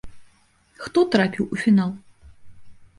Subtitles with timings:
[0.87, 1.95] Хто трапіў у фінал?